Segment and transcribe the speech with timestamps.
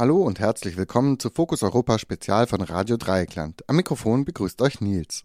[0.00, 3.68] Hallo und herzlich willkommen zu Fokus Europa Spezial von Radio Dreieckland.
[3.68, 5.24] Am Mikrofon begrüßt euch Nils.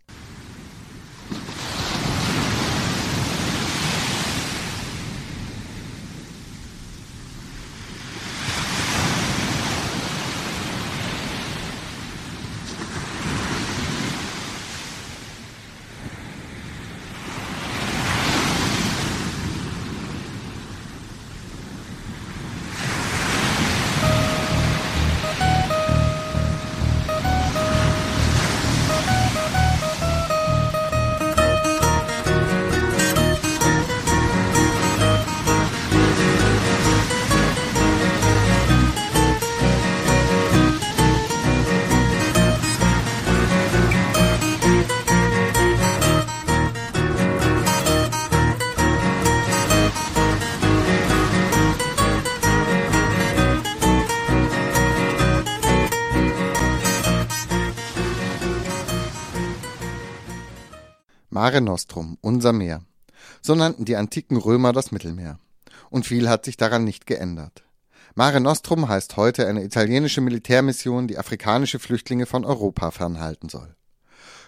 [61.46, 62.82] Mare Nostrum, unser Meer.
[63.40, 65.38] So nannten die antiken Römer das Mittelmeer.
[65.92, 67.64] Und viel hat sich daran nicht geändert.
[68.16, 73.76] Mare Nostrum heißt heute eine italienische Militärmission, die afrikanische Flüchtlinge von Europa fernhalten soll.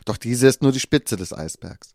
[0.05, 1.93] Doch diese ist nur die Spitze des Eisbergs.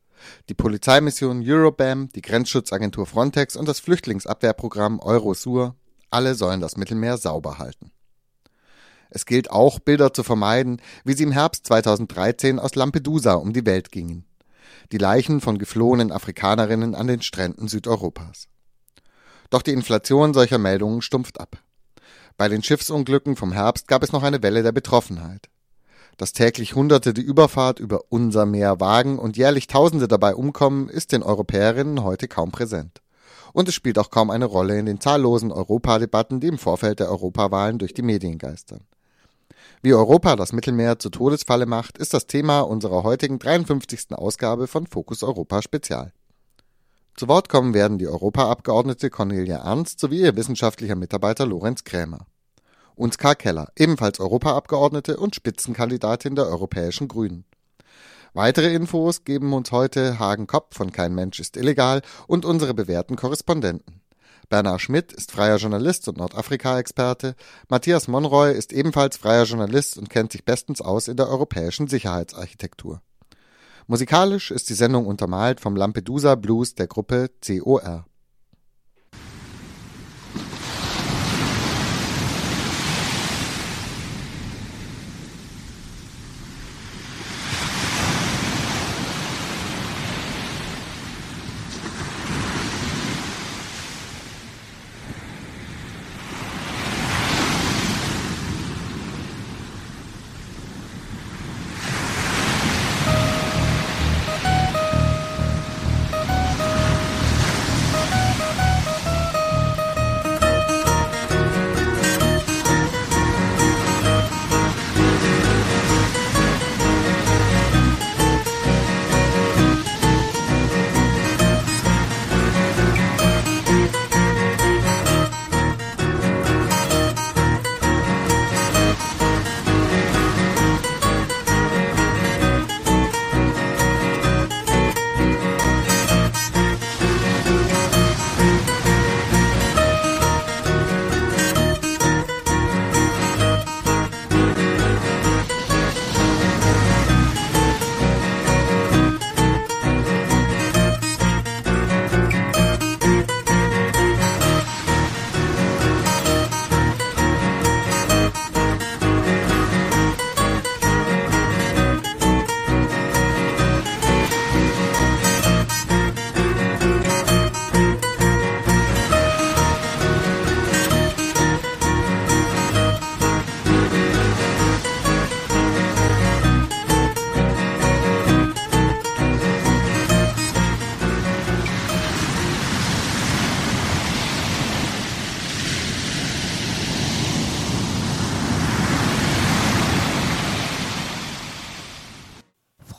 [0.49, 5.75] Die Polizeimission Eurobam, die Grenzschutzagentur Frontex und das Flüchtlingsabwehrprogramm Eurosur,
[6.11, 7.91] alle sollen das Mittelmeer sauber halten.
[9.11, 13.67] Es gilt auch, Bilder zu vermeiden, wie sie im Herbst 2013 aus Lampedusa um die
[13.67, 14.27] Welt gingen
[14.93, 18.49] die Leichen von geflohenen Afrikanerinnen an den Stränden Südeuropas.
[19.51, 21.59] Doch die Inflation solcher Meldungen stumpft ab.
[22.37, 25.49] Bei den Schiffsunglücken vom Herbst gab es noch eine Welle der Betroffenheit.
[26.19, 31.13] Dass täglich Hunderte die Überfahrt über unser Meer wagen und jährlich Tausende dabei umkommen, ist
[31.13, 33.01] den Europäerinnen heute kaum präsent.
[33.53, 37.11] Und es spielt auch kaum eine Rolle in den zahllosen Europadebatten, die im Vorfeld der
[37.11, 38.87] Europawahlen durch die Medien geistern.
[39.85, 44.13] Wie Europa das Mittelmeer zur Todesfalle macht, ist das Thema unserer heutigen 53.
[44.13, 46.13] Ausgabe von Fokus Europa Spezial.
[47.17, 52.27] Zu Wort kommen werden die Europaabgeordnete Cornelia Ernst sowie ihr wissenschaftlicher Mitarbeiter Lorenz Krämer.
[52.95, 57.45] Und Karl Keller, ebenfalls Europaabgeordnete und Spitzenkandidatin der Europäischen Grünen.
[58.35, 63.17] Weitere Infos geben uns heute Hagen Kopp von Kein Mensch ist illegal und unsere bewährten
[63.17, 64.02] Korrespondenten.
[64.53, 67.37] Bernhard Schmidt ist freier Journalist und Nordafrika-Experte.
[67.71, 73.01] Matthias Monroy ist ebenfalls freier Journalist und kennt sich bestens aus in der europäischen Sicherheitsarchitektur.
[73.87, 78.05] Musikalisch ist die Sendung untermalt vom Lampedusa Blues der Gruppe COR.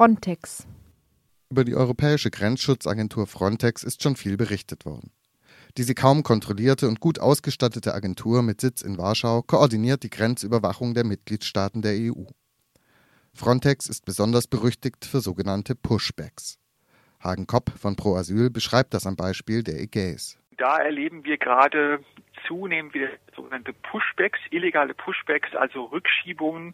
[0.03, 0.67] Frontex.
[1.49, 5.11] Über die europäische Grenzschutzagentur Frontex ist schon viel berichtet worden.
[5.77, 11.05] Diese kaum kontrollierte und gut ausgestattete Agentur mit Sitz in Warschau koordiniert die Grenzüberwachung der
[11.05, 12.25] Mitgliedstaaten der EU.
[13.33, 16.59] Frontex ist besonders berüchtigt für sogenannte Pushbacks.
[17.21, 20.37] Hagen Kopp von Pro Asyl beschreibt das am Beispiel der Ägäis.
[20.57, 22.01] Da erleben wir gerade
[22.47, 26.73] zunehmend wieder sogenannte Pushbacks, illegale Pushbacks, also Rückschiebungen,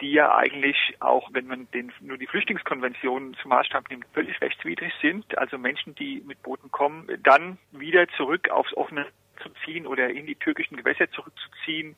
[0.00, 4.92] die ja eigentlich auch, wenn man den, nur die Flüchtlingskonvention zum Maßstab nimmt, völlig rechtswidrig
[5.00, 5.36] sind.
[5.36, 9.06] Also Menschen, die mit Booten kommen, dann wieder zurück aufs offene
[9.42, 11.96] zu ziehen oder in die türkischen Gewässer zurückzuziehen,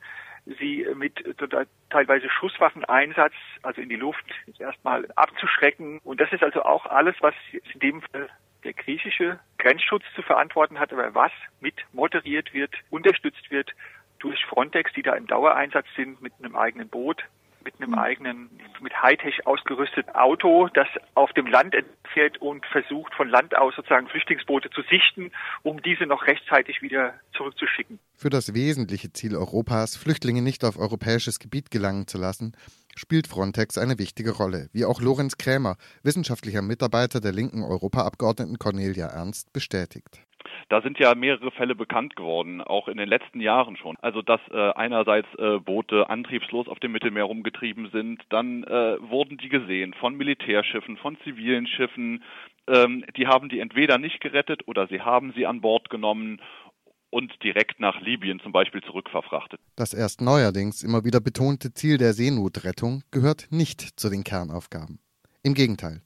[0.58, 1.22] sie mit
[1.90, 4.24] teilweise Schusswaffeneinsatz, also in die Luft,
[4.58, 6.00] erstmal abzuschrecken.
[6.04, 7.34] Und das ist also auch alles, was
[7.74, 8.28] in dem Fall
[8.64, 13.74] der griechische Grenzschutz zu verantworten hat, aber was mit moderiert wird, unterstützt wird
[14.18, 17.24] durch Frontex, die da im Dauereinsatz sind mit einem eigenen Boot,
[17.64, 21.74] mit einem eigenen, mit Hightech ausgerüsteten Auto, das auf dem Land
[22.12, 25.30] fährt und versucht von Land aus sozusagen Flüchtlingsboote zu sichten,
[25.62, 27.98] um diese noch rechtzeitig wieder zurückzuschicken.
[28.14, 32.56] Für das wesentliche Ziel Europas, Flüchtlinge nicht auf europäisches Gebiet gelangen zu lassen,
[32.96, 39.06] spielt Frontex eine wichtige Rolle, wie auch Lorenz Krämer, wissenschaftlicher Mitarbeiter der linken Europaabgeordneten Cornelia
[39.06, 40.20] Ernst, bestätigt.
[40.68, 43.96] Da sind ja mehrere Fälle bekannt geworden, auch in den letzten Jahren schon.
[44.00, 49.38] Also dass äh, einerseits äh, Boote antriebslos auf dem Mittelmeer rumgetrieben sind, dann äh, wurden
[49.38, 52.22] die gesehen von Militärschiffen, von zivilen Schiffen.
[52.68, 56.40] Ähm, die haben die entweder nicht gerettet oder sie haben sie an Bord genommen
[57.10, 59.60] und direkt nach Libyen zum Beispiel zurückverfrachtet.
[59.76, 65.00] Das erst neuerdings immer wieder betonte Ziel der Seenotrettung gehört nicht zu den Kernaufgaben.
[65.42, 66.02] Im Gegenteil.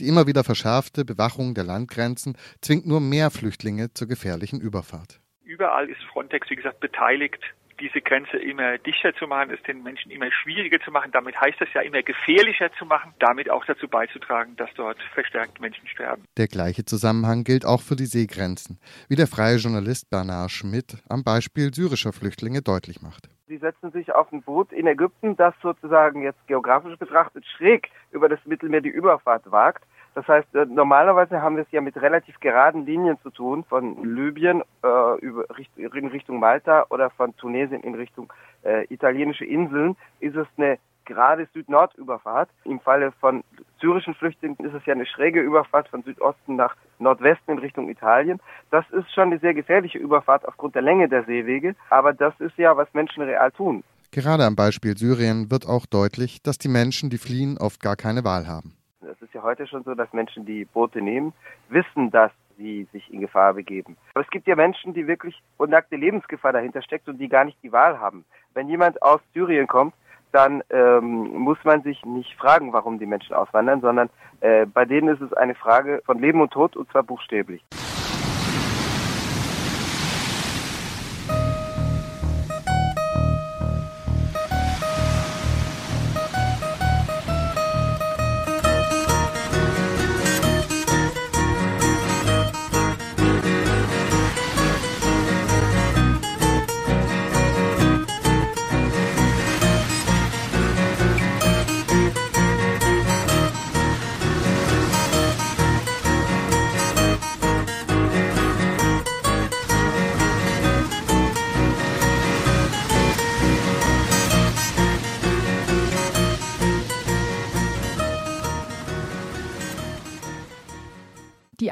[0.00, 5.20] Die immer wieder verschärfte Bewachung der Landgrenzen zwingt nur mehr Flüchtlinge zur gefährlichen Überfahrt.
[5.44, 7.40] Überall ist Frontex, wie gesagt, beteiligt
[7.80, 11.10] diese Grenze immer dichter zu machen, es den Menschen immer schwieriger zu machen.
[11.12, 15.60] Damit heißt es ja immer gefährlicher zu machen, damit auch dazu beizutragen, dass dort verstärkt
[15.60, 16.24] Menschen sterben.
[16.36, 18.78] Der gleiche Zusammenhang gilt auch für die Seegrenzen,
[19.08, 23.28] wie der freie Journalist Bernard Schmidt am Beispiel syrischer Flüchtlinge deutlich macht.
[23.48, 28.28] Sie setzen sich auf ein Boot in Ägypten, das sozusagen jetzt geografisch betrachtet schräg über
[28.28, 29.84] das Mittelmeer die Überfahrt wagt.
[30.16, 34.02] Das heißt, äh, normalerweise haben wir es ja mit relativ geraden Linien zu tun, von
[34.02, 35.44] Libyen äh, über,
[35.76, 38.32] in Richtung Malta oder von Tunesien in Richtung
[38.64, 42.48] äh, italienische Inseln, ist es eine gerade Süd-Nord-Überfahrt.
[42.64, 43.44] Im Falle von
[43.80, 48.40] syrischen Flüchtlingen ist es ja eine schräge Überfahrt von Südosten nach Nordwesten in Richtung Italien.
[48.70, 52.56] Das ist schon eine sehr gefährliche Überfahrt aufgrund der Länge der Seewege, aber das ist
[52.56, 53.84] ja, was Menschen real tun.
[54.12, 58.24] Gerade am Beispiel Syrien wird auch deutlich, dass die Menschen, die fliehen, oft gar keine
[58.24, 58.76] Wahl haben.
[59.02, 61.32] Es ist ja heute schon so, dass Menschen, die Boote nehmen,
[61.68, 63.96] wissen, dass sie sich in Gefahr begeben.
[64.14, 67.58] Aber es gibt ja Menschen, die wirklich unnackte Lebensgefahr dahinter steckt und die gar nicht
[67.62, 68.24] die Wahl haben.
[68.54, 69.94] Wenn jemand aus Syrien kommt,
[70.36, 74.10] dann ähm, muss man sich nicht fragen, warum die Menschen auswandern, sondern
[74.40, 77.64] äh, bei denen ist es eine Frage von Leben und Tod und zwar buchstäblich.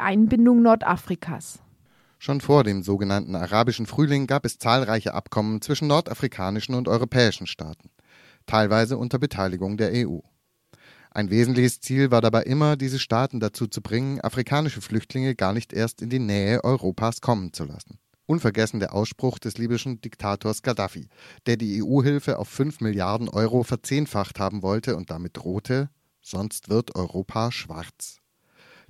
[0.05, 1.61] Einbindung Nordafrikas.
[2.19, 7.89] Schon vor dem sogenannten arabischen Frühling gab es zahlreiche Abkommen zwischen nordafrikanischen und europäischen Staaten,
[8.45, 10.19] teilweise unter Beteiligung der EU.
[11.11, 15.73] Ein wesentliches Ziel war dabei immer, diese Staaten dazu zu bringen, afrikanische Flüchtlinge gar nicht
[15.73, 17.99] erst in die Nähe Europas kommen zu lassen.
[18.27, 21.09] Unvergessen der Ausspruch des libyschen Diktators Gaddafi,
[21.47, 25.89] der die EU-Hilfe auf 5 Milliarden Euro verzehnfacht haben wollte und damit drohte,
[26.21, 28.21] sonst wird Europa schwarz.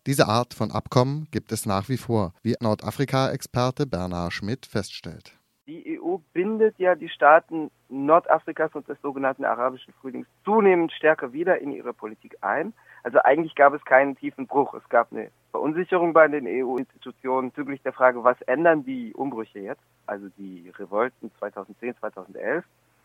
[0.06, 5.38] Diese Art von Abkommen gibt es nach wie vor, wie Nordafrika-Experte Bernard Schmidt feststellt.
[5.66, 11.58] Die EU bindet ja die Staaten Nordafrikas und des sogenannten arabischen Frühlings zunehmend stärker wieder
[11.58, 12.74] in ihre Politik ein.
[13.02, 14.74] Also eigentlich gab es keinen tiefen Bruch.
[14.74, 19.82] Es gab eine Verunsicherung bei den EU-Institutionen bezüglich der Frage, was ändern die Umbrüche jetzt,
[20.04, 22.62] also die Revolten 2010, 2011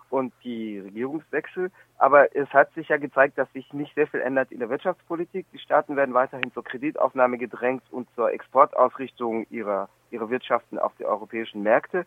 [0.09, 1.71] und die Regierungswechsel.
[1.97, 5.45] Aber es hat sich ja gezeigt, dass sich nicht sehr viel ändert in der Wirtschaftspolitik.
[5.53, 11.05] Die Staaten werden weiterhin zur Kreditaufnahme gedrängt und zur Exportausrichtung ihrer, ihrer Wirtschaften auf die
[11.05, 12.05] europäischen Märkte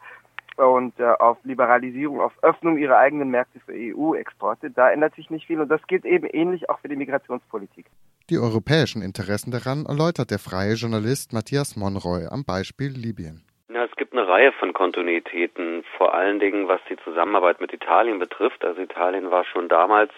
[0.57, 4.71] und äh, auf Liberalisierung, auf Öffnung ihrer eigenen Märkte für EU-Exporte.
[4.71, 7.87] Da ändert sich nicht viel und das gilt eben ähnlich auch für die Migrationspolitik.
[8.31, 13.43] Die europäischen Interessen daran erläutert der freie Journalist Matthias Monroy am Beispiel Libyen.
[13.85, 18.65] Es gibt eine Reihe von Kontinuitäten, vor allen Dingen was die Zusammenarbeit mit Italien betrifft.
[18.65, 20.13] Also Italien war schon damals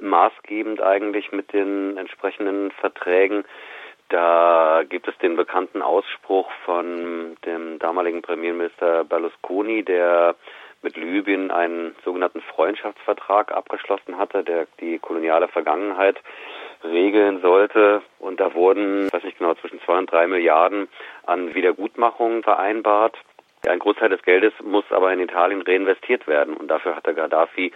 [0.00, 3.44] maßgebend eigentlich mit den entsprechenden Verträgen.
[4.08, 10.34] Da gibt es den bekannten Ausspruch von dem damaligen Premierminister Berlusconi, der
[10.82, 16.16] mit Libyen einen sogenannten Freundschaftsvertrag abgeschlossen hatte, der die koloniale Vergangenheit
[16.84, 18.02] regeln sollte.
[18.18, 20.88] Und da wurden, weiß nicht genau, zwischen zwei und drei Milliarden
[21.24, 23.16] an Wiedergutmachungen vereinbart.
[23.66, 26.56] Ein Großteil des Geldes muss aber in Italien reinvestiert werden.
[26.56, 27.72] Und dafür hatte Gaddafi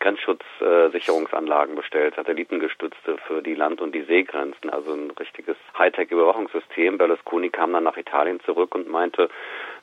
[0.00, 6.98] Grenzschutzsicherungsanlagen bestellt, satellitengestützte für die Land- und die Seegrenzen, also ein richtiges Hightech-Überwachungssystem.
[6.98, 9.28] Berlusconi kam dann nach Italien zurück und meinte,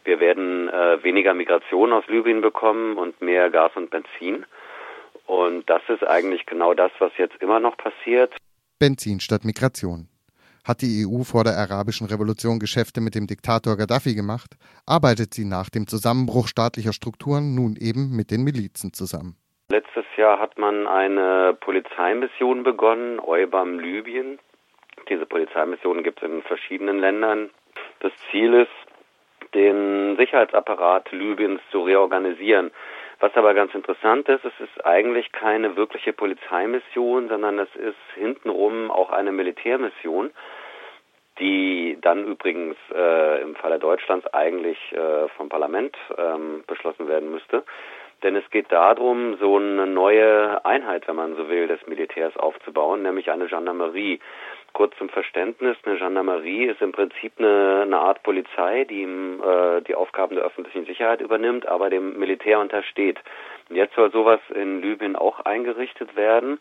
[0.03, 4.46] wir werden äh, weniger Migration aus Libyen bekommen und mehr Gas und Benzin.
[5.25, 8.34] Und das ist eigentlich genau das, was jetzt immer noch passiert.
[8.79, 10.10] Benzin statt Migration.
[10.67, 15.46] Hat die EU vor der arabischen Revolution Geschäfte mit dem Diktator Gaddafi gemacht, arbeitet sie
[15.46, 19.38] nach dem Zusammenbruch staatlicher Strukturen nun eben mit den Milizen zusammen.
[19.70, 24.39] Letztes Jahr hat man eine Polizeimission begonnen, EUBAM Libyen.
[25.10, 27.50] Diese Polizeimissionen gibt es in verschiedenen Ländern.
[28.01, 32.72] Das Ziel ist, den Sicherheitsapparat Libyens zu reorganisieren.
[33.19, 38.91] Was aber ganz interessant ist, es ist eigentlich keine wirkliche Polizeimission, sondern es ist hintenrum
[38.91, 40.31] auch eine Militärmission,
[41.39, 47.63] die dann übrigens äh, im Falle Deutschlands eigentlich äh, vom Parlament ähm, beschlossen werden müsste.
[48.24, 53.03] Denn es geht darum, so eine neue Einheit, wenn man so will, des Militärs aufzubauen,
[53.03, 54.19] nämlich eine Gendarmerie.
[54.75, 59.96] Kurz zum Verständnis, eine Gendarmerie ist im Prinzip eine, eine Art Polizei, die äh, die
[59.96, 63.17] Aufgaben der öffentlichen Sicherheit übernimmt, aber dem Militär untersteht.
[63.70, 66.60] Und jetzt soll sowas in Libyen auch eingerichtet werden.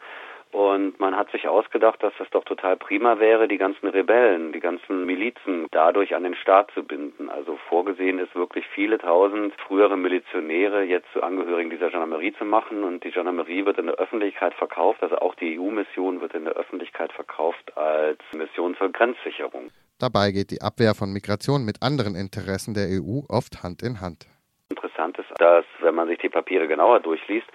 [0.55, 4.61] Und man hat sich ausgedacht, dass das doch total prima wäre, die ganzen Rebellen, die
[4.61, 7.29] ganzen Milizen dadurch an den Staat zu binden.
[7.29, 12.85] Also vorgesehen ist wirklich viele tausend frühere Milizionäre jetzt zu Angehörigen dieser Gendarmerie zu machen.
[12.85, 16.55] Und die Gendarmerie wird in der Öffentlichkeit verkauft, also auch die EU-Mission wird in der
[16.55, 19.73] Öffentlichkeit verkauft als Mission zur Grenzsicherung.
[19.99, 24.29] Dabei geht die Abwehr von Migration mit anderen Interessen der EU oft Hand in Hand.
[24.71, 27.49] Interessant ist, dass, wenn man sich die Papiere genauer durchliest,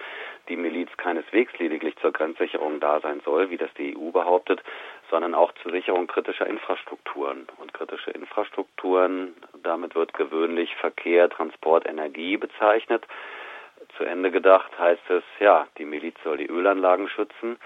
[0.48, 4.62] die Miliz keineswegs lediglich zur Grenzsicherung da sein soll, wie das die EU behauptet,
[5.10, 7.46] sondern auch zur Sicherung kritischer Infrastrukturen.
[7.58, 13.06] Und kritische Infrastrukturen, damit wird gewöhnlich Verkehr, Transport, Energie bezeichnet.
[13.96, 17.58] Zu Ende gedacht heißt es, ja, die Miliz soll die Ölanlagen schützen,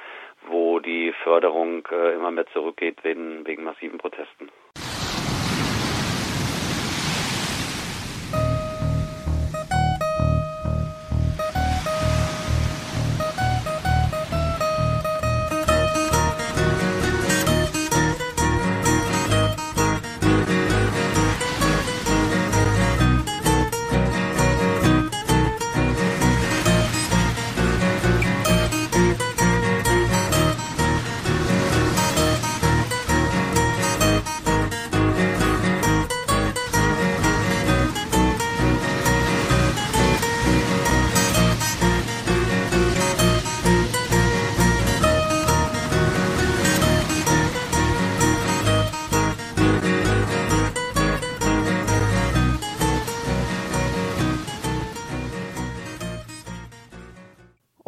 [0.47, 4.51] wo die Förderung äh, immer mehr zurückgeht wegen, wegen massiven Protesten.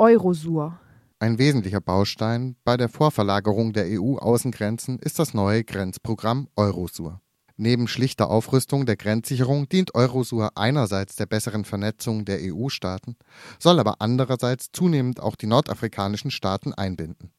[0.06, 0.78] Eurosur.
[1.18, 7.20] Ein wesentlicher Baustein bei der Vorverlagerung der EU-Außengrenzen ist das neue Grenzprogramm Eurosur.
[7.56, 13.16] Neben schlichter Aufrüstung der Grenzsicherung dient Eurosur einerseits der besseren Vernetzung der EU-Staaten,
[13.58, 17.32] soll aber andererseits zunehmend auch die nordafrikanischen Staaten einbinden.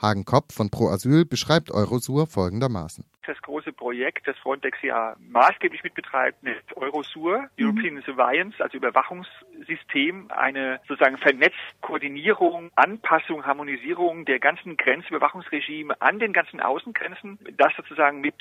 [0.00, 3.04] Hagen Kopp von Pro Asyl beschreibt Eurosur folgendermaßen.
[3.26, 7.64] Das große Projekt, das Frontex ja maßgeblich mitbetreibt, nennt Eurosur, mhm.
[7.64, 16.32] European Surveillance, also Überwachungssystem, eine sozusagen vernetzte Koordinierung, Anpassung, Harmonisierung der ganzen Grenzüberwachungsregime an den
[16.32, 18.34] ganzen Außengrenzen, das sozusagen mit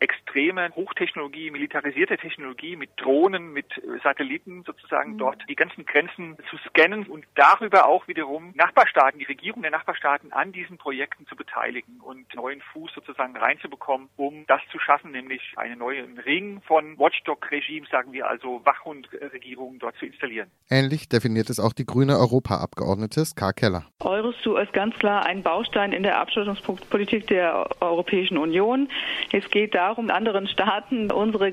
[0.00, 3.66] extreme Hochtechnologie, militarisierte Technologie mit Drohnen, mit
[4.02, 5.18] Satelliten sozusagen mhm.
[5.18, 10.32] dort die ganzen Grenzen zu scannen und darüber auch wiederum Nachbarstaaten, die Regierung der Nachbarstaaten
[10.32, 15.42] an diesen Projekten zu beteiligen und neuen Fuß sozusagen reinzubekommen, um das zu schaffen, nämlich
[15.56, 20.50] einen neuen Ring von Watchdog-Regimes, sagen wir also Wachhundregierungen dort zu installieren.
[20.70, 23.84] Ähnlich definiert es auch die grüne Europaabgeordnete Ska Keller.
[24.00, 28.88] Eurosur ist ganz klar ein Baustein in der Abschottungspolitik der Europäischen Union.
[29.32, 31.52] Es geht darum, anderen Staaten unsere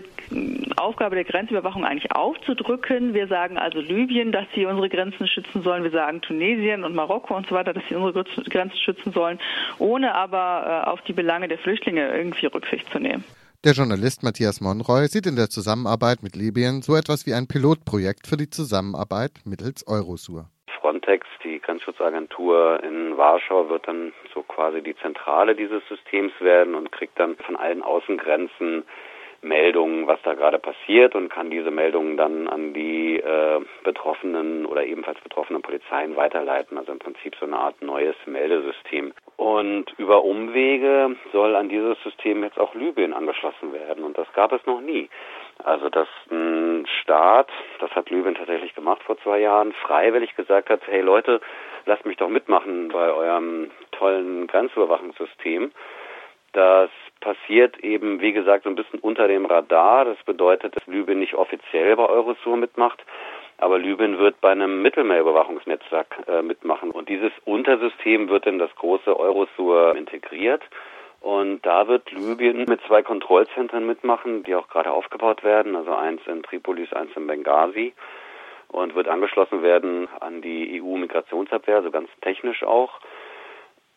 [0.76, 3.14] Aufgabe der Grenzüberwachung eigentlich aufzudrücken.
[3.14, 5.84] Wir sagen also Libyen, dass sie unsere Grenzen schützen sollen.
[5.84, 9.40] Wir sagen Tunesien und Marokko und so weiter, dass sie unsere Grenzen schützen sollen,
[9.80, 13.24] ohne aber äh, auf die Belange der Flüchtlinge irgendwie Rücksicht zu nehmen.
[13.64, 18.28] Der Journalist Matthias Monroy sieht in der Zusammenarbeit mit Libyen so etwas wie ein Pilotprojekt
[18.28, 20.50] für die Zusammenarbeit mittels Eurosur.
[20.86, 26.92] Frontex, die Grenzschutzagentur in Warschau, wird dann so quasi die Zentrale dieses Systems werden und
[26.92, 28.84] kriegt dann von allen Außengrenzen
[29.42, 34.86] Meldungen, was da gerade passiert und kann diese Meldungen dann an die äh, betroffenen oder
[34.86, 36.78] ebenfalls betroffenen Polizeien weiterleiten.
[36.78, 39.12] Also im Prinzip so eine Art neues Meldesystem.
[39.38, 44.52] Und über Umwege soll an dieses System jetzt auch Libyen angeschlossen werden und das gab
[44.52, 45.10] es noch nie.
[45.66, 50.82] Also dass ein Staat, das hat Libyen tatsächlich gemacht vor zwei Jahren, freiwillig gesagt hat,
[50.86, 51.42] hey Leute,
[51.88, 55.72] lasst mich doch mitmachen bei eurem tollen Grenzüberwachungssystem.
[56.54, 60.06] Das passiert eben, wie gesagt, so ein bisschen unter dem Radar.
[60.06, 63.04] Das bedeutet, dass Libyen nicht offiziell bei Eurosur mitmacht,
[63.58, 66.92] aber Libyen wird bei einem Mittelmeerüberwachungsnetzwerk äh, mitmachen.
[66.92, 70.62] Und dieses Untersystem wird in das große Eurosur integriert.
[71.26, 76.22] Und da wird Libyen mit zwei Kontrollzentren mitmachen, die auch gerade aufgebaut werden, also eins
[76.28, 77.96] in Tripolis, eins in Benghazi
[78.68, 83.00] und wird angeschlossen werden an die EU-Migrationsabwehr, also ganz technisch auch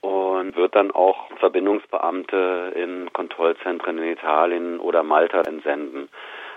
[0.00, 6.08] und wird dann auch Verbindungsbeamte in Kontrollzentren in Italien oder Malta entsenden.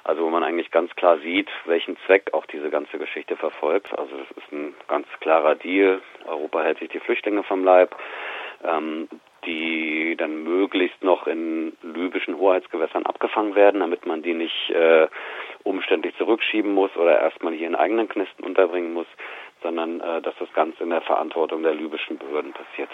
[0.06, 3.92] Also wo man eigentlich ganz klar sieht, welchen Zweck auch diese ganze Geschichte verfolgt.
[4.00, 6.00] Also es ist ein ganz klarer Deal.
[6.26, 7.94] Europa hält sich die Flüchtlinge vom Leib,
[8.64, 9.10] ähm,
[9.46, 15.08] die dann möglichst noch in libyschen Hoheitsgewässern abgefangen werden, damit man die nicht äh,
[15.64, 19.08] umständlich zurückschieben muss oder erstmal hier in eigenen Knisten unterbringen muss,
[19.62, 22.90] sondern äh, dass das Ganze in der Verantwortung der libyschen Behörden passiert.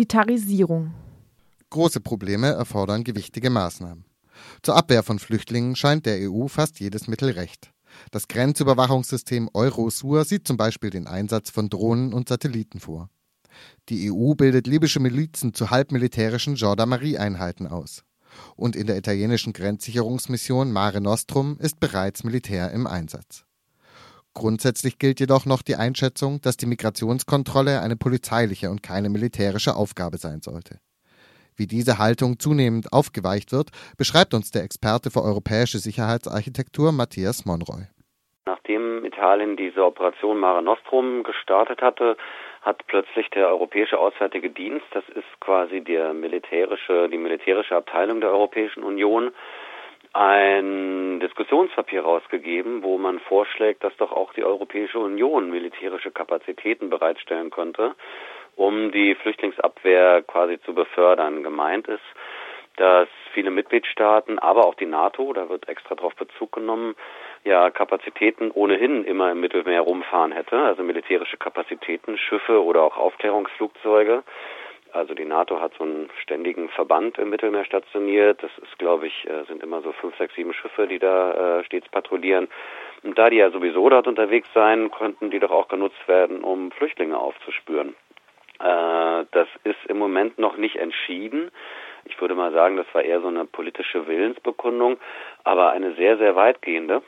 [0.00, 0.94] Militarisierung.
[1.68, 4.06] Große Probleme erfordern gewichtige Maßnahmen.
[4.62, 7.70] Zur Abwehr von Flüchtlingen scheint der EU fast jedes Mittel recht.
[8.10, 13.10] Das Grenzüberwachungssystem Eurosur sieht zum Beispiel den Einsatz von Drohnen und Satelliten vor.
[13.90, 18.02] Die EU bildet libysche Milizen zu halbmilitärischen Gendarmerieeinheiten aus.
[18.56, 23.44] Und in der italienischen Grenzsicherungsmission Mare Nostrum ist bereits Militär im Einsatz.
[24.34, 30.18] Grundsätzlich gilt jedoch noch die Einschätzung, dass die Migrationskontrolle eine polizeiliche und keine militärische Aufgabe
[30.18, 30.78] sein sollte.
[31.56, 37.88] Wie diese Haltung zunehmend aufgeweicht wird, beschreibt uns der Experte für europäische Sicherheitsarchitektur Matthias Monroy.
[38.46, 42.16] Nachdem Italien diese Operation Mare Nostrum gestartet hatte,
[42.62, 48.30] hat plötzlich der Europäische Auswärtige Dienst, das ist quasi der militärische, die militärische Abteilung der
[48.30, 49.32] Europäischen Union,
[50.12, 57.50] ein Diskussionspapier rausgegeben, wo man vorschlägt, dass doch auch die Europäische Union militärische Kapazitäten bereitstellen
[57.50, 57.94] könnte,
[58.56, 61.42] um die Flüchtlingsabwehr quasi zu befördern.
[61.42, 62.02] Gemeint ist,
[62.76, 66.96] dass viele Mitgliedstaaten, aber auch die NATO, da wird extra darauf Bezug genommen,
[67.44, 74.22] ja Kapazitäten ohnehin immer im Mittelmeer rumfahren hätte, also militärische Kapazitäten, Schiffe oder auch Aufklärungsflugzeuge
[74.92, 78.42] also die NATO hat so einen ständigen Verband im Mittelmeer stationiert.
[78.42, 81.64] Das ist, glaube ich, äh, sind immer so fünf, sechs, sieben Schiffe, die da äh,
[81.64, 82.48] stets patrouillieren.
[83.02, 86.70] Und da die ja sowieso dort unterwegs sein, könnten die doch auch genutzt werden, um
[86.72, 87.94] Flüchtlinge aufzuspüren.
[88.58, 91.50] Äh, das ist im Moment noch nicht entschieden.
[92.04, 94.98] Ich würde mal sagen, das war eher so eine politische Willensbekundung,
[95.44, 97.02] aber eine sehr, sehr weitgehende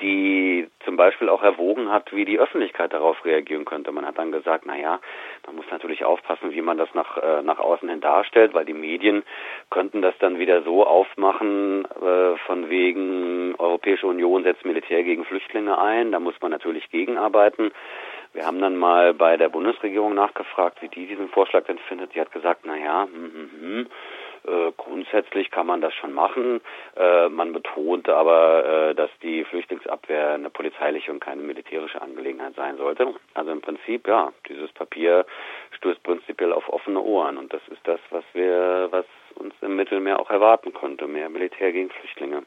[0.00, 3.92] die zum Beispiel auch erwogen hat, wie die Öffentlichkeit darauf reagieren könnte.
[3.92, 5.00] Man hat dann gesagt, na ja,
[5.46, 8.74] man muss natürlich aufpassen, wie man das nach, äh, nach außen hin darstellt, weil die
[8.74, 9.22] Medien
[9.70, 15.78] könnten das dann wieder so aufmachen, äh, von wegen Europäische Union setzt Militär gegen Flüchtlinge
[15.78, 17.72] ein, da muss man natürlich gegenarbeiten.
[18.34, 22.12] Wir haben dann mal bei der Bundesregierung nachgefragt, wie die diesen Vorschlag denn findet.
[22.12, 23.86] Sie hat gesagt, na ja, hm, hm, hm,
[24.48, 26.60] äh, grundsätzlich kann man das schon machen.
[26.96, 32.76] Äh, man betont aber, äh, dass die Flüchtlingsabwehr eine polizeiliche und keine militärische Angelegenheit sein
[32.76, 33.14] sollte.
[33.34, 35.26] Also im Prinzip, ja, dieses Papier
[35.72, 37.38] stößt prinzipiell auf offene Ohren.
[37.38, 41.72] Und das ist das, was wir, was uns im Mittelmeer auch erwarten konnte, mehr Militär
[41.72, 42.42] gegen Flüchtlinge.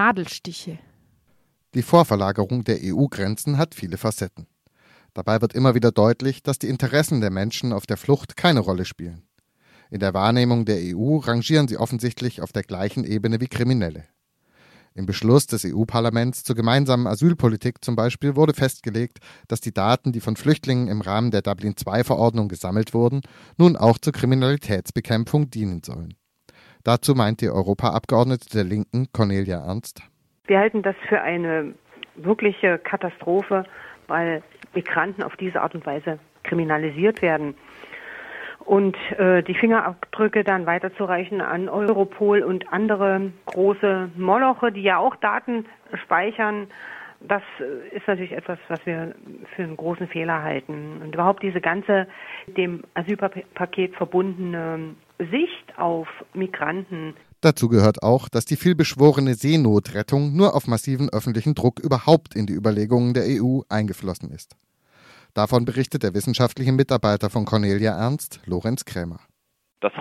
[0.00, 0.78] Nadelstiche.
[1.74, 4.46] Die Vorverlagerung der EU-Grenzen hat viele Facetten.
[5.12, 8.86] Dabei wird immer wieder deutlich, dass die Interessen der Menschen auf der Flucht keine Rolle
[8.86, 9.24] spielen.
[9.90, 14.04] In der Wahrnehmung der EU rangieren sie offensichtlich auf der gleichen Ebene wie Kriminelle.
[14.94, 20.20] Im Beschluss des EU-Parlaments zur gemeinsamen Asylpolitik zum Beispiel wurde festgelegt, dass die Daten, die
[20.20, 23.20] von Flüchtlingen im Rahmen der Dublin-II-Verordnung gesammelt wurden,
[23.58, 26.14] nun auch zur Kriminalitätsbekämpfung dienen sollen.
[26.84, 30.02] Dazu meint die Europaabgeordnete der Linken Cornelia Ernst.
[30.46, 31.74] Wir halten das für eine
[32.16, 33.64] wirkliche Katastrophe,
[34.08, 34.42] weil
[34.74, 37.54] Migranten auf diese Art und Weise kriminalisiert werden.
[38.64, 45.16] Und äh, die Fingerabdrücke dann weiterzureichen an Europol und andere große Moloche, die ja auch
[45.16, 45.66] Daten
[46.04, 46.68] speichern,
[47.20, 47.42] das
[47.90, 49.14] ist natürlich etwas, was wir
[49.54, 51.00] für einen großen Fehler halten.
[51.02, 52.06] Und überhaupt diese ganze
[52.46, 54.94] dem Asylpaket verbundene
[55.30, 57.14] Sicht auf Migranten.
[57.42, 62.54] Dazu gehört auch, dass die vielbeschworene Seenotrettung nur auf massiven öffentlichen Druck überhaupt in die
[62.54, 64.56] Überlegungen der EU eingeflossen ist.
[65.34, 69.20] Davon berichtet der wissenschaftliche Mitarbeiter von Cornelia Ernst, Lorenz Krämer.
[69.80, 69.92] Das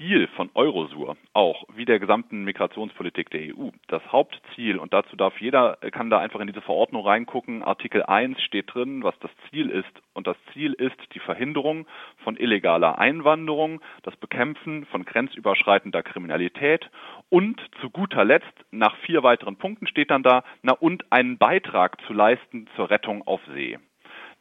[0.00, 5.38] Hauptziel von Eurosur, auch wie der gesamten Migrationspolitik der EU, das Hauptziel, und dazu darf
[5.42, 9.68] jeder, kann da einfach in diese Verordnung reingucken, Artikel 1 steht drin, was das Ziel
[9.68, 9.90] ist.
[10.14, 11.86] Und das Ziel ist die Verhinderung
[12.24, 16.90] von illegaler Einwanderung, das Bekämpfen von grenzüberschreitender Kriminalität
[17.28, 22.00] und zu guter Letzt, nach vier weiteren Punkten steht dann da, na und einen Beitrag
[22.06, 23.78] zu leisten zur Rettung auf See.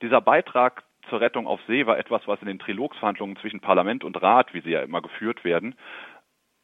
[0.01, 4.21] Dieser Beitrag zur Rettung auf See war etwas, was in den Trilogsverhandlungen zwischen Parlament und
[4.21, 5.75] Rat, wie sie ja immer geführt werden,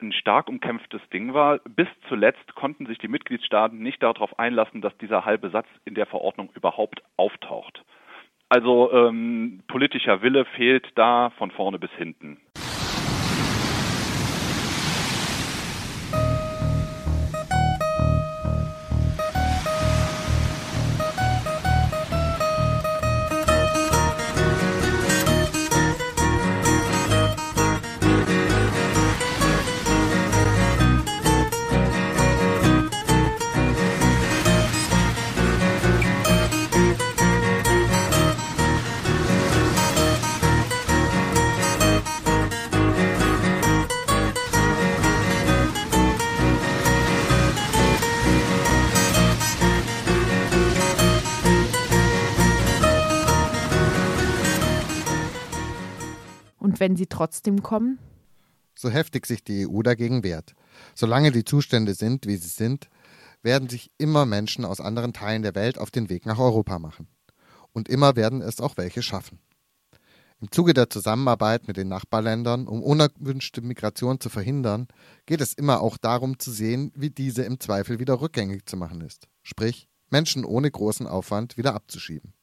[0.02, 1.60] ein stark umkämpftes Ding war.
[1.60, 6.06] Bis zuletzt konnten sich die Mitgliedstaaten nicht darauf einlassen, dass dieser halbe Satz in der
[6.06, 7.84] Verordnung überhaupt auftaucht.
[8.50, 12.40] Also ähm, politischer Wille fehlt da von vorne bis hinten.
[56.76, 58.00] Und wenn sie trotzdem kommen?
[58.78, 60.56] So heftig sich die EU dagegen wehrt.
[60.94, 62.90] Solange die Zustände sind, wie sie sind,
[63.42, 67.08] werden sich immer Menschen aus anderen Teilen der Welt auf den Weg nach Europa machen.
[67.72, 69.40] Und immer werden es auch welche schaffen.
[70.42, 74.90] Im Zuge der Zusammenarbeit mit den Nachbarländern, um unerwünschte Migration zu verhindern,
[75.26, 79.00] geht es immer auch darum zu sehen, wie diese im Zweifel wieder rückgängig zu machen
[79.00, 79.30] ist.
[79.44, 82.34] Sprich, Menschen ohne großen Aufwand wieder abzuschieben.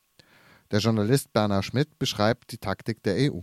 [0.70, 3.42] Der Journalist Bernhard Schmidt beschreibt die Taktik der EU.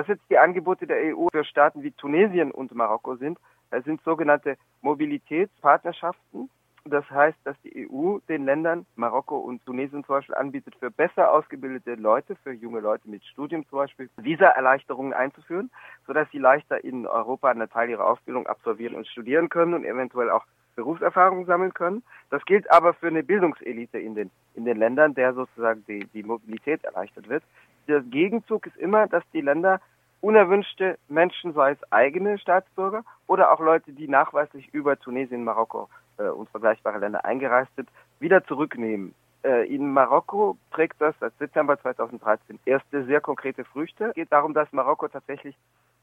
[0.00, 3.38] Was jetzt die Angebote der EU für Staaten wie Tunesien und Marokko sind,
[3.70, 6.48] das sind sogenannte Mobilitätspartnerschaften.
[6.86, 11.30] Das heißt, dass die EU den Ländern Marokko und Tunesien zum Beispiel anbietet, für besser
[11.30, 15.70] ausgebildete Leute, für junge Leute mit Studium zum Beispiel, Visa-Erleichterungen einzuführen,
[16.06, 20.30] sodass sie leichter in Europa einen Teil ihrer Ausbildung absolvieren und studieren können und eventuell
[20.30, 22.02] auch Berufserfahrung sammeln können.
[22.30, 26.22] Das gilt aber für eine Bildungselite in den, in den Ländern, der sozusagen die, die
[26.22, 27.42] Mobilität erleichtert wird.
[27.90, 29.80] Der Gegenzug ist immer, dass die Länder
[30.20, 36.28] unerwünschte Menschen, sei es eigene Staatsbürger oder auch Leute, die nachweislich über Tunesien, Marokko äh,
[36.28, 37.88] und vergleichbare Länder eingereist sind,
[38.20, 39.12] wieder zurücknehmen.
[39.42, 44.10] Äh, in Marokko trägt das seit Dezember 2013 erste sehr konkrete Früchte.
[44.10, 45.56] Es geht darum, dass Marokko tatsächlich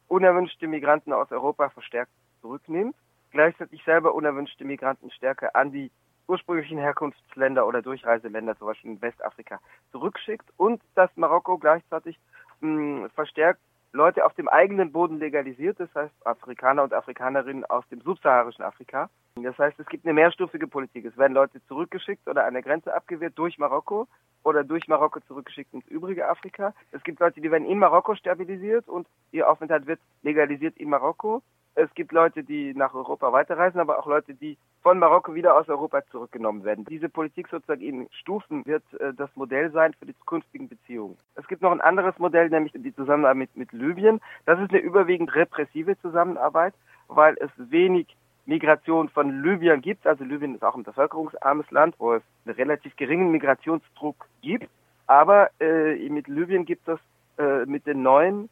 [0.09, 2.97] unerwünschte Migranten aus Europa verstärkt zurücknimmt,
[3.31, 5.89] gleichzeitig selber unerwünschte Migranten stärker an die
[6.27, 9.59] ursprünglichen Herkunftsländer oder Durchreiseländer, zum Beispiel in Westafrika,
[9.91, 12.19] zurückschickt und dass Marokko gleichzeitig
[12.61, 13.59] mh, verstärkt
[13.93, 19.09] Leute auf dem eigenen Boden legalisiert, das heißt Afrikaner und Afrikanerinnen aus dem subsaharischen Afrika.
[19.35, 21.05] Das heißt, es gibt eine mehrstufige Politik.
[21.05, 24.07] Es werden Leute zurückgeschickt oder an der Grenze abgewehrt durch Marokko
[24.43, 26.73] oder durch Marokko zurückgeschickt ins übrige Afrika.
[26.91, 31.41] Es gibt Leute, die werden in Marokko stabilisiert und ihr Aufenthalt wird legalisiert in Marokko.
[31.79, 35.69] Es gibt Leute, die nach Europa weiterreisen, aber auch Leute, die von Marokko wieder aus
[35.69, 36.85] Europa zurückgenommen werden.
[36.85, 41.19] Diese Politik sozusagen in Stufen wird äh, das Modell sein für die zukünftigen Beziehungen.
[41.35, 44.19] Es gibt noch ein anderes Modell, nämlich die Zusammenarbeit mit, mit Libyen.
[44.47, 46.73] Das ist eine überwiegend repressive Zusammenarbeit,
[47.09, 48.07] weil es wenig
[48.47, 50.07] Migration von Libyen gibt.
[50.07, 54.67] Also Libyen ist auch ein bevölkerungsarmes Land, wo es einen relativ geringen Migrationsdruck gibt.
[55.05, 56.99] Aber äh, mit Libyen gibt es
[57.37, 58.49] äh, mit den neuen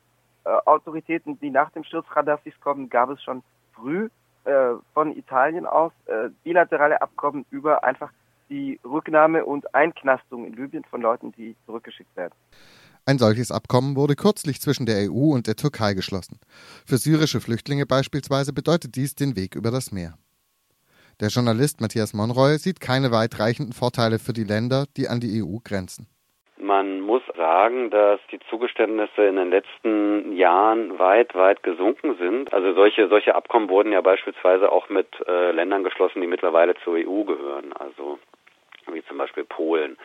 [0.50, 4.10] Autoritäten, die nach dem Sturz Gaddafis kommen, gab es schon früh
[4.46, 8.12] äh, von Italien aus äh, bilaterale Abkommen über einfach
[8.50, 12.34] die Rücknahme und Einknastung in Libyen von Leuten, die zurückgeschickt werden.
[13.08, 16.40] Ein solches Abkommen wurde kürzlich zwischen der EU und der Türkei geschlossen.
[16.86, 20.16] Für syrische Flüchtlinge beispielsweise bedeutet dies den Weg über das Meer.
[21.20, 25.58] Der Journalist Matthias Monroy sieht keine weitreichenden Vorteile für die Länder, die an die EU
[25.64, 26.08] grenzen.
[27.46, 32.52] Sagen, dass die Zugeständnisse in den letzten Jahren weit, weit gesunken sind.
[32.52, 36.96] Also solche, solche Abkommen wurden ja beispielsweise auch mit äh, Ländern geschlossen, die mittlerweile zur
[36.96, 38.18] EU gehören, also
[38.92, 39.96] wie zum Beispiel Polen.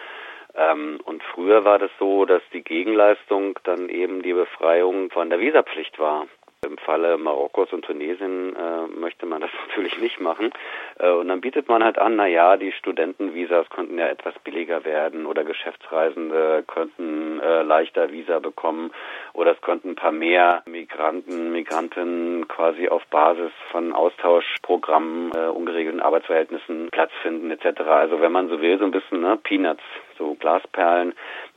[0.55, 5.41] Ähm, und früher war das so, dass die Gegenleistung dann eben die Befreiung von der
[5.41, 6.27] Visapflicht war.
[6.63, 10.53] Im Falle Marokkos und Tunesien äh, möchte man das natürlich nicht machen.
[10.99, 14.85] Äh, und dann bietet man halt an, na ja, die Studentenvisas könnten ja etwas billiger
[14.85, 18.93] werden oder Geschäftsreisende könnten äh, leichter Visa bekommen
[19.41, 26.03] oder es könnten ein paar mehr Migranten, Migrantinnen quasi auf Basis von Austauschprogrammen, äh, ungeregelten
[26.03, 27.81] Arbeitsverhältnissen Platz finden etc.
[27.81, 29.83] Also wenn man so will, so ein bisschen ne, Peanuts,
[30.19, 31.15] so Glasperlen,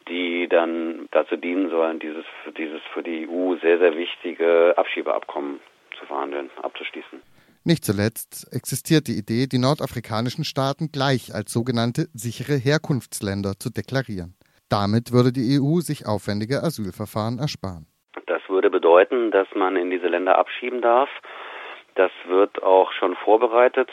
[0.08, 2.24] die dann dazu dienen sollen, dieses,
[2.58, 5.60] dieses für die EU sehr, sehr wichtige Abschiebeabkommen
[6.00, 7.22] zu verhandeln, abzuschließen.
[7.66, 14.36] Nicht zuletzt existiert die Idee, die nordafrikanischen Staaten gleich als sogenannte sichere Herkunftsländer zu deklarieren.
[14.74, 17.86] Damit würde die EU sich aufwendige Asylverfahren ersparen.
[18.26, 21.10] Das würde bedeuten, dass man in diese Länder abschieben darf.
[21.94, 23.92] Das wird auch schon vorbereitet.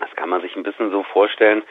[0.00, 1.62] Das kann man sich ein bisschen so vorstellen,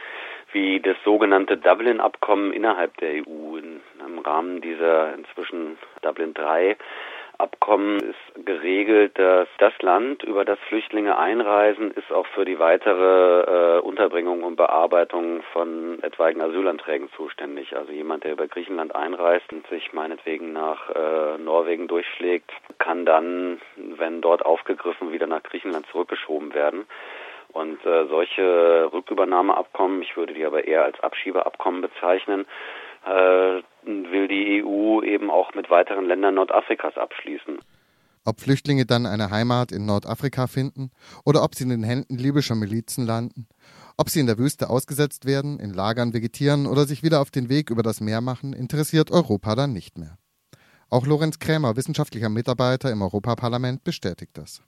[0.54, 3.58] wie das sogenannte Dublin-Abkommen innerhalb der EU.
[3.58, 6.78] Im Rahmen dieser inzwischen Dublin III
[7.42, 13.78] Abkommen ist geregelt, dass das Land, über das Flüchtlinge einreisen, ist auch für die weitere
[13.78, 17.76] äh, Unterbringung und Bearbeitung von etwaigen Asylanträgen zuständig.
[17.76, 23.60] Also jemand, der über Griechenland einreist und sich meinetwegen nach äh, Norwegen durchschlägt, kann dann,
[23.76, 26.86] wenn dort aufgegriffen, wieder nach Griechenland zurückgeschoben werden.
[27.54, 32.46] Und äh, solche Rückübernahmeabkommen, ich würde die aber eher als Abschiebeabkommen bezeichnen,
[33.06, 37.60] äh, will die EU eben auch mit weiteren Ländern Nordafrikas abschließen.
[38.24, 40.92] Ob Flüchtlinge dann eine Heimat in Nordafrika finden
[41.26, 43.48] oder ob sie in den Händen libyscher Milizen landen,
[43.98, 47.50] ob sie in der Wüste ausgesetzt werden, in Lagern vegetieren oder sich wieder auf den
[47.50, 50.18] Weg über das Meer machen, interessiert Europa dann nicht mehr.
[50.92, 54.62] Auch Lorenz Krämer, wissenschaftlicher Mitarbeiter im Europaparlament, bestätigt das.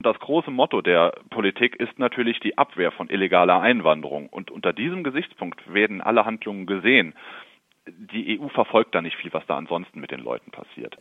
[0.00, 4.28] Das große Motto der Politik ist natürlich die Abwehr von illegaler Einwanderung.
[4.28, 7.14] Und unter diesem Gesichtspunkt werden alle Handlungen gesehen.
[7.86, 10.96] Die EU verfolgt da nicht viel, was da ansonsten mit den Leuten passiert.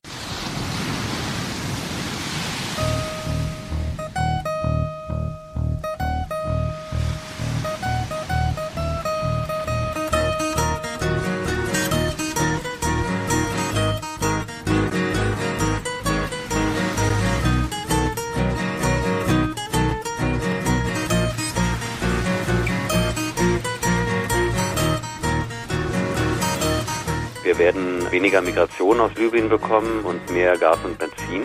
[28.33, 31.43] Weniger Migration aus Libyen bekommen und mehr Gas und Benzin.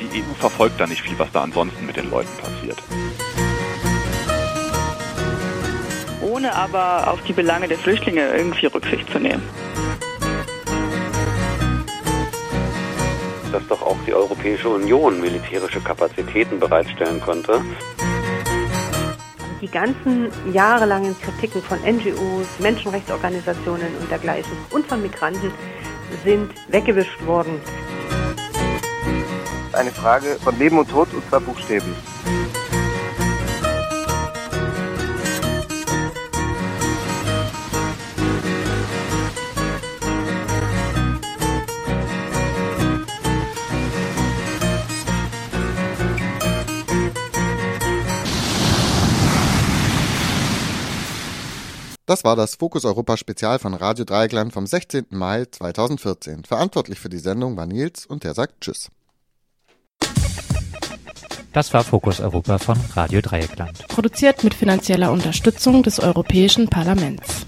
[0.00, 2.82] Die EU verfolgt da nicht viel, was da ansonsten mit den Leuten passiert.
[6.22, 9.42] Ohne aber auf die Belange der Flüchtlinge irgendwie Rücksicht zu nehmen.
[13.52, 17.60] Dass doch auch die Europäische Union militärische Kapazitäten bereitstellen konnte
[19.64, 25.50] die ganzen jahrelangen Kritiken von NGOs, Menschenrechtsorganisationen und dergleichen und von Migranten
[26.22, 27.58] sind weggewischt worden.
[29.72, 31.96] Eine Frage von Leben und Tod und zwar buchstäblich.
[52.14, 55.06] Das war das Fokus Europa Spezial von Radio Dreieckland vom 16.
[55.10, 56.44] Mai 2014.
[56.44, 58.88] Verantwortlich für die Sendung war Nils und der sagt Tschüss.
[61.52, 63.88] Das war Fokus Europa von Radio Dreieckland.
[63.88, 67.46] Produziert mit finanzieller Unterstützung des Europäischen Parlaments.